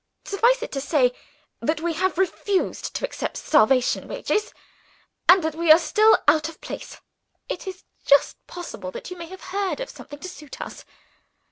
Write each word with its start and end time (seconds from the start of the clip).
Suffice 0.25 0.63
it 0.63 0.71
to 0.71 0.81
say 0.81 1.13
that 1.59 1.81
we 1.81 1.93
have 1.93 2.17
refused 2.17 2.95
to 2.95 3.05
accept 3.05 3.37
starvation 3.37 4.07
wages, 4.07 4.51
and 5.29 5.43
that 5.43 5.53
we 5.53 5.71
are 5.71 5.77
still 5.77 6.17
out 6.27 6.49
of 6.49 6.59
place. 6.59 6.99
It 7.47 7.67
is 7.67 7.83
just 8.03 8.35
possible 8.47 8.89
that 8.93 9.11
you 9.11 9.15
may 9.15 9.27
have 9.27 9.41
heard 9.53 9.79
of 9.79 9.91
something 9.91 10.17
to 10.17 10.27
suit 10.27 10.59
us. 10.59 10.85